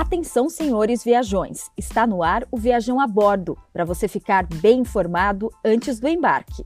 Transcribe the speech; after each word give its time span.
Atenção, 0.00 0.48
senhores 0.48 1.02
viajões! 1.02 1.72
Está 1.76 2.06
no 2.06 2.22
ar 2.22 2.46
o 2.52 2.56
Viajão 2.56 3.00
a 3.00 3.06
Bordo, 3.08 3.58
para 3.72 3.84
você 3.84 4.06
ficar 4.06 4.46
bem 4.46 4.82
informado 4.82 5.50
antes 5.64 5.98
do 5.98 6.06
embarque. 6.06 6.64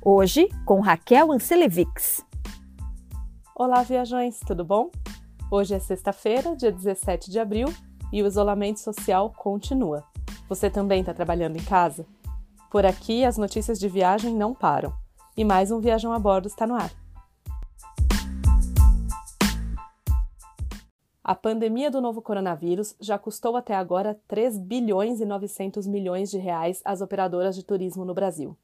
Hoje, 0.00 0.48
com 0.64 0.78
Raquel 0.78 1.32
Ancelevics. 1.32 2.24
Olá, 3.56 3.82
viajões, 3.82 4.38
tudo 4.46 4.64
bom? 4.64 4.88
Hoje 5.50 5.74
é 5.74 5.80
sexta-feira, 5.80 6.54
dia 6.54 6.70
17 6.70 7.28
de 7.28 7.40
abril, 7.40 7.66
e 8.12 8.22
o 8.22 8.26
isolamento 8.28 8.78
social 8.78 9.34
continua. 9.36 10.04
Você 10.48 10.70
também 10.70 11.00
está 11.00 11.12
trabalhando 11.12 11.56
em 11.56 11.64
casa? 11.64 12.06
Por 12.70 12.86
aqui, 12.86 13.24
as 13.24 13.36
notícias 13.36 13.80
de 13.80 13.88
viagem 13.88 14.32
não 14.32 14.54
param. 14.54 14.92
E 15.36 15.44
mais 15.44 15.72
um 15.72 15.80
Viajão 15.80 16.12
a 16.12 16.20
Bordo 16.20 16.46
está 16.46 16.68
no 16.68 16.76
ar. 16.76 16.92
A 21.30 21.34
pandemia 21.36 21.92
do 21.92 22.00
novo 22.00 22.20
coronavírus 22.20 22.96
já 22.98 23.16
custou 23.16 23.56
até 23.56 23.72
agora 23.72 24.20
3 24.26 24.58
bilhões 24.58 25.20
e 25.20 25.24
900 25.24 25.86
milhões 25.86 26.28
de 26.28 26.38
reais 26.38 26.82
às 26.84 27.00
operadoras 27.00 27.54
de 27.54 27.62
turismo 27.62 28.04
no 28.04 28.12
Brasil. 28.12 28.56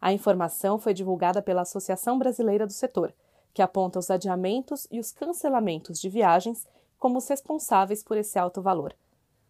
A 0.00 0.12
informação 0.12 0.78
foi 0.78 0.94
divulgada 0.94 1.42
pela 1.42 1.62
Associação 1.62 2.16
Brasileira 2.16 2.68
do 2.68 2.72
Setor, 2.72 3.12
que 3.52 3.60
aponta 3.60 3.98
os 3.98 4.12
adiamentos 4.12 4.86
e 4.92 5.00
os 5.00 5.10
cancelamentos 5.10 6.00
de 6.00 6.08
viagens 6.08 6.68
como 7.00 7.18
os 7.18 7.26
responsáveis 7.26 8.00
por 8.04 8.16
esse 8.16 8.38
alto 8.38 8.62
valor. 8.62 8.94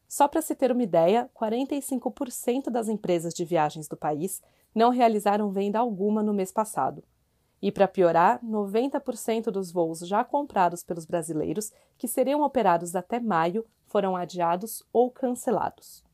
Só 0.09 0.27
para 0.27 0.41
se 0.41 0.55
ter 0.55 0.73
uma 0.73 0.83
ideia, 0.83 1.29
45% 1.39 2.71
das 2.71 2.89
empresas 2.89 3.35
de 3.35 3.45
viagens 3.45 3.89
do 3.89 3.97
país 3.99 4.41
não 4.75 4.89
realizaram 4.89 5.51
venda 5.51 5.79
alguma 5.79 6.23
no 6.23 6.33
mês 6.33 6.51
passado. 6.51 7.05
E 7.65 7.73
para 7.73 7.89
piorar, 7.89 8.45
90% 8.45 9.45
dos 9.45 9.73
voos 9.73 10.01
já 10.01 10.23
comprados 10.23 10.85
pelos 10.85 11.07
brasileiros, 11.07 11.73
que 11.97 12.07
seriam 12.07 12.43
operados 12.43 12.95
até 12.95 13.19
maio, 13.19 13.65
foram 13.87 14.15
adiados 14.15 14.85
ou 14.93 15.11
cancelados. 15.11 16.05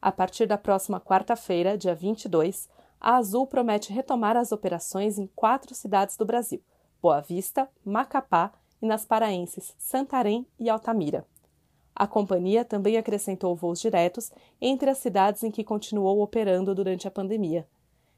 A 0.00 0.12
partir 0.12 0.46
da 0.46 0.56
próxima 0.56 1.00
quarta-feira, 1.00 1.76
dia 1.76 1.92
22, 1.92 2.68
a 3.00 3.16
Azul 3.16 3.44
promete 3.44 3.92
retomar 3.92 4.36
as 4.36 4.52
operações 4.52 5.18
em 5.18 5.26
quatro 5.34 5.74
cidades 5.74 6.16
do 6.16 6.24
Brasil: 6.24 6.62
Boa 7.02 7.20
Vista, 7.20 7.68
Macapá 7.84 8.52
e 8.80 8.86
nas 8.86 9.04
paraenses 9.04 9.74
Santarém 9.76 10.46
e 10.56 10.70
Altamira. 10.70 11.26
A 11.92 12.06
companhia 12.06 12.64
também 12.64 12.96
acrescentou 12.96 13.56
voos 13.56 13.80
diretos 13.80 14.30
entre 14.60 14.88
as 14.88 14.98
cidades 14.98 15.42
em 15.42 15.50
que 15.50 15.64
continuou 15.64 16.22
operando 16.22 16.72
durante 16.76 17.08
a 17.08 17.10
pandemia, 17.10 17.66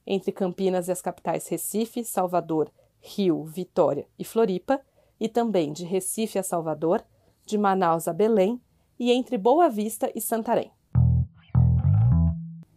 entre 0.06 0.33
Campinas 0.33 0.88
e 0.88 0.92
as 0.92 1.00
capitais 1.00 1.48
Recife, 1.48 2.05
Salvador, 2.05 2.70
Rio, 3.00 3.44
Vitória 3.44 4.06
e 4.19 4.24
Floripa, 4.24 4.80
e 5.19 5.28
também 5.28 5.72
de 5.72 5.84
Recife 5.84 6.38
a 6.38 6.42
Salvador, 6.42 7.02
de 7.47 7.56
Manaus 7.56 8.08
a 8.08 8.12
Belém 8.12 8.60
e 8.98 9.12
entre 9.12 9.38
Boa 9.38 9.69
Vista 9.69 10.10
e 10.14 10.20
Santarém. 10.20 10.70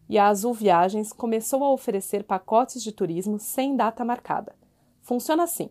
E 0.09 0.17
a 0.17 0.27
Azul 0.27 0.53
Viagens 0.53 1.11
começou 1.11 1.63
a 1.63 1.71
oferecer 1.71 2.23
pacotes 2.23 2.81
de 2.81 2.91
turismo 2.91 3.39
sem 3.39 3.75
data 3.75 4.05
marcada. 4.05 4.55
Funciona 5.01 5.43
assim: 5.43 5.69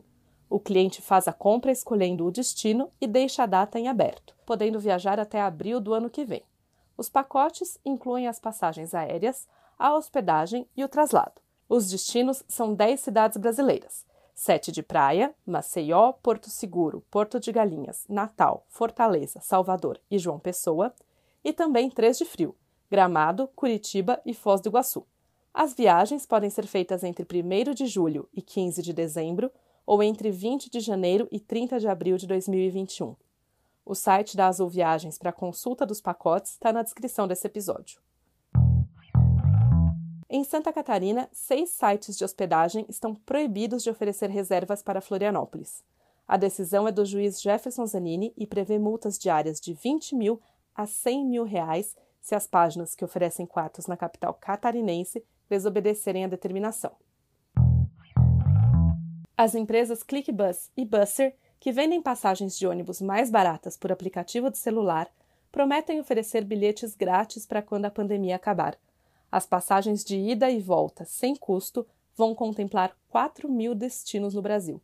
o 0.48 0.60
cliente 0.60 1.02
faz 1.02 1.26
a 1.26 1.32
compra 1.32 1.72
escolhendo 1.72 2.24
o 2.24 2.30
destino 2.30 2.90
e 3.00 3.06
deixa 3.06 3.42
a 3.42 3.46
data 3.46 3.78
em 3.78 3.88
aberto, 3.88 4.36
podendo 4.44 4.78
viajar 4.78 5.18
até 5.18 5.40
abril 5.40 5.80
do 5.80 5.92
ano 5.92 6.10
que 6.10 6.24
vem. 6.24 6.42
Os 6.96 7.08
pacotes 7.08 7.78
incluem 7.84 8.28
as 8.28 8.38
passagens 8.38 8.94
aéreas, 8.94 9.48
a 9.78 9.94
hospedagem 9.94 10.66
e 10.76 10.84
o 10.84 10.88
traslado. 10.88 11.45
Os 11.68 11.90
destinos 11.90 12.44
são 12.48 12.74
10 12.74 13.00
cidades 13.00 13.36
brasileiras: 13.36 14.04
sete 14.34 14.70
de 14.70 14.82
praia, 14.82 15.34
Maceió, 15.44 16.12
Porto 16.12 16.50
Seguro, 16.50 17.02
Porto 17.10 17.40
de 17.40 17.50
Galinhas, 17.50 18.04
Natal, 18.08 18.64
Fortaleza, 18.68 19.40
Salvador 19.40 19.98
e 20.10 20.18
João 20.18 20.38
Pessoa, 20.38 20.94
e 21.42 21.52
também 21.52 21.90
três 21.90 22.18
de 22.18 22.24
frio: 22.24 22.54
Gramado, 22.90 23.48
Curitiba 23.56 24.20
e 24.24 24.34
Foz 24.34 24.60
do 24.60 24.68
Iguaçu. 24.68 25.06
As 25.52 25.72
viagens 25.72 26.26
podem 26.26 26.50
ser 26.50 26.66
feitas 26.66 27.02
entre 27.02 27.24
1 27.24 27.72
de 27.72 27.86
julho 27.86 28.28
e 28.32 28.42
15 28.42 28.82
de 28.82 28.92
dezembro 28.92 29.50
ou 29.86 30.02
entre 30.02 30.30
20 30.30 30.70
de 30.70 30.80
janeiro 30.80 31.26
e 31.32 31.40
30 31.40 31.80
de 31.80 31.88
abril 31.88 32.18
de 32.18 32.26
2021. 32.26 33.16
O 33.84 33.94
site 33.94 34.36
da 34.36 34.48
Azul 34.48 34.68
Viagens 34.68 35.16
para 35.16 35.32
consulta 35.32 35.86
dos 35.86 36.00
pacotes 36.00 36.52
está 36.52 36.72
na 36.72 36.82
descrição 36.82 37.26
desse 37.26 37.46
episódio. 37.46 38.00
Em 40.28 40.42
Santa 40.42 40.72
Catarina, 40.72 41.28
seis 41.32 41.70
sites 41.70 42.18
de 42.18 42.24
hospedagem 42.24 42.84
estão 42.88 43.14
proibidos 43.14 43.84
de 43.84 43.90
oferecer 43.90 44.28
reservas 44.28 44.82
para 44.82 45.00
Florianópolis. 45.00 45.84
A 46.26 46.36
decisão 46.36 46.88
é 46.88 46.90
do 46.90 47.04
juiz 47.04 47.40
Jefferson 47.40 47.86
Zanini 47.86 48.34
e 48.36 48.44
prevê 48.44 48.76
multas 48.76 49.16
diárias 49.16 49.60
de 49.60 49.72
20 49.72 50.16
mil 50.16 50.40
a 50.74 50.84
100 50.84 51.24
mil 51.26 51.44
reais 51.44 51.96
se 52.20 52.34
as 52.34 52.44
páginas 52.44 52.92
que 52.92 53.04
oferecem 53.04 53.46
quartos 53.46 53.86
na 53.86 53.96
capital 53.96 54.34
catarinense 54.34 55.24
desobedecerem 55.48 56.24
a 56.24 56.28
determinação. 56.28 56.90
As 59.36 59.54
empresas 59.54 60.02
ClickBus 60.02 60.72
e 60.76 60.84
Busser, 60.84 61.36
que 61.60 61.70
vendem 61.70 62.02
passagens 62.02 62.58
de 62.58 62.66
ônibus 62.66 63.00
mais 63.00 63.30
baratas 63.30 63.76
por 63.76 63.92
aplicativo 63.92 64.50
de 64.50 64.58
celular, 64.58 65.08
prometem 65.52 66.00
oferecer 66.00 66.42
bilhetes 66.44 66.96
grátis 66.96 67.46
para 67.46 67.62
quando 67.62 67.84
a 67.84 67.90
pandemia 67.92 68.34
acabar 68.34 68.76
as 69.30 69.46
passagens 69.46 70.04
de 70.04 70.16
ida 70.16 70.50
e 70.50 70.60
volta, 70.60 71.04
sem 71.04 71.34
custo, 71.34 71.86
vão 72.14 72.34
contemplar 72.34 72.96
4 73.08 73.48
mil 73.48 73.74
destinos 73.74 74.34
no 74.34 74.42
Brasil. 74.42 74.80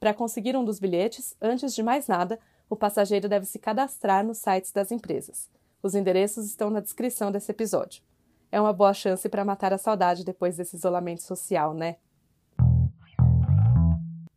Para 0.00 0.14
conseguir 0.14 0.56
um 0.56 0.64
dos 0.64 0.80
bilhetes, 0.80 1.36
antes 1.40 1.74
de 1.74 1.82
mais 1.82 2.08
nada, 2.08 2.38
o 2.68 2.74
passageiro 2.74 3.28
deve 3.28 3.46
se 3.46 3.58
cadastrar 3.58 4.24
nos 4.24 4.38
sites 4.38 4.72
das 4.72 4.90
empresas. 4.90 5.48
Os 5.82 5.94
endereços 5.94 6.46
estão 6.46 6.70
na 6.70 6.80
descrição 6.80 7.30
desse 7.30 7.50
episódio. 7.50 8.02
É 8.50 8.60
uma 8.60 8.72
boa 8.72 8.92
chance 8.92 9.28
para 9.28 9.44
matar 9.44 9.72
a 9.72 9.78
saudade 9.78 10.24
depois 10.24 10.56
desse 10.56 10.76
isolamento 10.76 11.22
social, 11.22 11.72
né? 11.72 11.96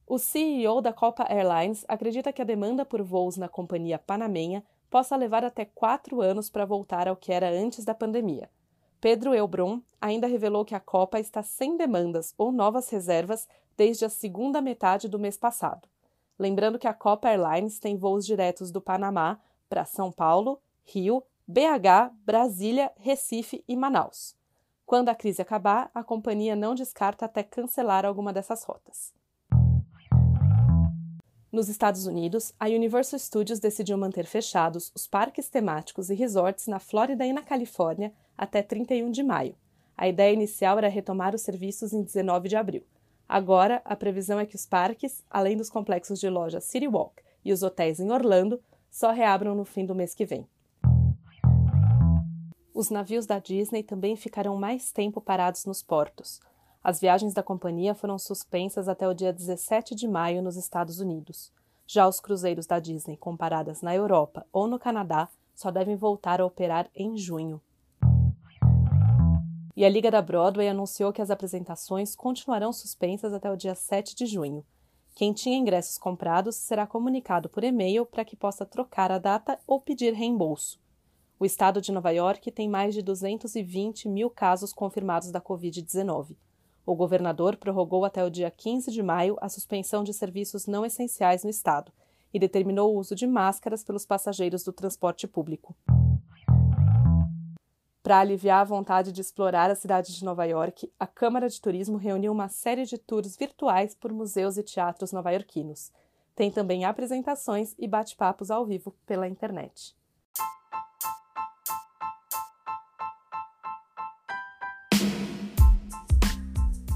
O 0.07 0.17
CEO 0.19 0.81
da 0.81 0.93
Copa 0.93 1.25
Airlines 1.29 1.83
acredita 1.87 2.31
que 2.31 2.41
a 2.41 2.45
demanda 2.45 2.85
por 2.85 3.01
voos 3.01 3.37
na 3.37 3.49
companhia 3.49 3.97
panamenha 3.97 4.63
possa 4.89 5.16
levar 5.16 5.43
até 5.43 5.66
quatro 5.66 6.22
anos 6.22 6.49
para 6.49 6.63
voltar 6.63 7.07
ao 7.07 7.16
que 7.16 7.33
era 7.33 7.49
antes 7.49 7.83
da 7.83 7.95
pandemia. 7.95 8.49
Pedro 9.00 9.33
Elbron 9.33 9.81
ainda 10.01 10.28
revelou 10.28 10.66
que 10.66 10.75
a 10.75 10.79
Copa 10.79 11.19
está 11.19 11.44
sem 11.44 11.78
demandas 11.78 12.33
ou 12.38 12.51
novas 12.51 12.89
reservas 12.89 13.47
desde 13.78 14.06
a 14.06 14.09
segunda 14.09 14.61
metade 14.61 15.07
do 15.07 15.19
mês 15.19 15.38
passado. 15.38 15.88
Lembrando 16.38 16.79
que 16.79 16.88
a 16.88 16.94
Copa 16.94 17.29
Airlines 17.29 17.79
tem 17.79 17.97
voos 17.97 18.25
diretos 18.25 18.72
do 18.72 18.81
Panamá 18.81 19.39
para 19.69 19.85
São 19.85 20.11
Paulo, 20.11 20.59
Rio, 20.84 21.23
BH, 21.47 22.11
Brasília, 22.25 22.91
Recife 22.97 23.63
e 23.67 23.75
Manaus. 23.75 24.35
Quando 24.85 25.09
a 25.09 25.16
crise 25.16 25.41
acabar, 25.41 25.89
a 25.94 26.03
companhia 26.03 26.55
não 26.55 26.75
descarta 26.75 27.25
até 27.25 27.41
cancelar 27.44 28.05
alguma 28.05 28.31
dessas 28.31 28.63
rotas. 28.63 29.13
Nos 31.51 31.69
Estados 31.69 32.05
Unidos, 32.05 32.53
a 32.59 32.66
Universal 32.66 33.17
Studios 33.17 33.59
decidiu 33.59 33.97
manter 33.97 34.25
fechados 34.25 34.91
os 34.94 35.07
parques 35.07 35.50
temáticos 35.50 36.09
e 36.09 36.13
resorts 36.13 36.67
na 36.67 36.79
Flórida 36.79 37.25
e 37.25 37.31
na 37.31 37.41
Califórnia 37.41 38.11
até 38.38 38.62
31 38.62 39.12
de 39.12 39.23
maio. 39.23 39.56
A 39.97 40.07
ideia 40.07 40.34
inicial 40.34 40.78
era 40.78 40.88
retomar 40.88 41.34
os 41.34 41.41
serviços 41.41 41.94
em 41.94 42.03
19 42.03 42.50
de 42.50 42.56
abril. 42.56 42.84
Agora, 43.28 43.81
a 43.85 43.96
previsão 43.96 44.40
é 44.40 44.46
que 44.46 44.56
os 44.56 44.66
parques, 44.66 45.23
além 45.29 45.57
dos 45.57 45.69
complexos 45.69 46.19
de 46.19 46.29
loja 46.29 46.62
City 46.62 46.88
Walk 46.88 47.23
e 47.44 47.51
os 47.51 47.63
hotéis 47.63 48.00
em 48.00 48.12
Orlando, 48.12 48.62
só 48.91 49.12
reabram 49.12 49.56
no 49.56 49.66
fim 49.66 49.85
do 49.85 49.96
mês 49.96 50.13
que 50.13 50.25
vem. 50.25 50.47
Os 52.73 52.90
navios 52.90 53.25
da 53.25 53.40
Disney 53.40 53.84
também 53.84 54.16
ficarão 54.16 54.57
mais 54.57 54.91
tempo 54.91 55.22
parados 55.22 55.66
nos 55.66 55.81
portos. 55.81 56.41
As 56.84 57.00
viagens 57.00 57.34
da 57.34 57.41
companhia 57.41 57.96
foram 57.96 58.19
suspensas 58.19 58.87
até 58.87 59.08
o 59.08 59.14
dia 59.14 59.34
17 59.34 59.96
de 59.96 60.08
maio 60.08 60.41
nos 60.41 60.55
Estados 60.55 60.99
Unidos. 60.99 61.52
Já 61.87 62.08
os 62.08 62.20
cruzeiros 62.20 62.66
da 62.66 62.79
Disney 62.79 63.16
com 63.16 63.35
paradas 63.35 63.82
na 63.82 63.96
Europa 63.96 64.46
ou 64.52 64.67
no 64.67 64.78
Canadá 64.78 65.29
só 65.55 65.72
devem 65.72 65.96
voltar 65.96 66.41
a 66.41 66.46
operar 66.46 66.90
em 66.93 67.17
junho. 67.17 67.61
E 69.75 69.83
a 69.83 69.89
Liga 69.89 70.09
da 70.09 70.22
Broadway 70.22 70.69
anunciou 70.69 71.11
que 71.11 71.22
as 71.22 71.29
apresentações 71.29 72.16
continuarão 72.16 72.72
suspensas 72.72 73.33
até 73.33 73.51
o 73.51 73.57
dia 73.57 73.75
7 73.75 74.16
de 74.16 74.25
junho. 74.25 74.66
Quem 75.13 75.33
tinha 75.33 75.57
ingressos 75.57 75.97
comprados 75.97 76.55
será 76.55 76.87
comunicado 76.87 77.49
por 77.49 77.61
e-mail 77.61 78.05
para 78.05 78.23
que 78.23 78.37
possa 78.37 78.66
trocar 78.66 79.11
a 79.11 79.17
data 79.17 79.59
ou 79.67 79.81
pedir 79.81 80.13
reembolso. 80.13 80.79
O 81.37 81.45
estado 81.45 81.81
de 81.81 81.91
Nova 81.91 82.11
York 82.11 82.49
tem 82.51 82.69
mais 82.69 82.93
de 82.93 83.01
220 83.01 84.07
mil 84.07 84.29
casos 84.29 84.72
confirmados 84.72 85.29
da 85.29 85.41
Covid-19. 85.41 86.37
O 86.85 86.95
governador 86.95 87.57
prorrogou 87.57 88.05
até 88.05 88.23
o 88.23 88.29
dia 88.29 88.49
15 88.49 88.89
de 88.91 89.03
maio 89.03 89.37
a 89.41 89.49
suspensão 89.49 90.05
de 90.05 90.13
serviços 90.13 90.67
não 90.67 90.85
essenciais 90.85 91.43
no 91.43 91.49
estado 91.49 91.91
e 92.33 92.39
determinou 92.39 92.93
o 92.93 92.97
uso 92.97 93.13
de 93.13 93.27
máscaras 93.27 93.83
pelos 93.83 94.05
passageiros 94.05 94.63
do 94.63 94.72
transporte 94.72 95.27
público. 95.27 95.75
Para 98.05 98.19
aliviar 98.19 98.61
a 98.61 98.63
vontade 98.63 99.11
de 99.11 99.19
explorar 99.19 99.72
a 99.72 99.73
cidade 99.73 100.16
de 100.16 100.23
Nova 100.23 100.46
York, 100.46 100.93
a 100.99 101.07
Câmara 101.07 101.49
de 101.49 101.59
Turismo 101.59 101.97
reuniu 101.97 102.31
uma 102.31 102.47
série 102.47 102.85
de 102.85 102.99
tours 102.99 103.35
virtuais 103.35 103.96
por 103.96 104.13
museus 104.13 104.57
e 104.57 104.63
teatros 104.63 105.11
nova-iorquinos. 105.11 105.91
Tem 106.35 106.52
também 106.52 106.85
apresentações 106.85 107.73
e 107.79 107.87
bate-papos 107.87 108.52
ao 108.52 108.63
vivo 108.63 108.93
pela 109.07 109.28
internet. 109.28 109.97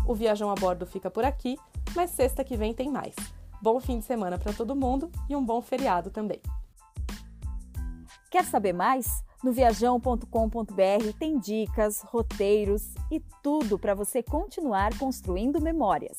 O 0.07 0.13
Viajão 0.13 0.51
a 0.51 0.53
Bordo 0.53 0.85
fica 0.85 1.09
por 1.09 1.25
aqui, 1.25 1.57
mas 1.95 2.11
sexta 2.11 2.43
que 2.43 2.55
vem 2.55 2.71
tem 2.71 2.91
mais. 2.91 3.15
Bom 3.59 3.79
fim 3.79 3.97
de 3.97 4.05
semana 4.05 4.37
para 4.37 4.53
todo 4.53 4.75
mundo 4.75 5.09
e 5.27 5.35
um 5.35 5.43
bom 5.43 5.59
feriado 5.59 6.11
também. 6.11 6.39
Quer 8.29 8.45
saber 8.45 8.73
mais? 8.73 9.27
No 9.41 9.53
viajão.com.br 9.53 11.13
tem 11.17 11.39
dicas, 11.39 12.01
roteiros 12.01 12.93
e 13.09 13.21
tudo 13.41 13.79
para 13.79 13.95
você 13.95 14.21
continuar 14.21 14.97
construindo 14.97 15.61
memórias. 15.61 16.17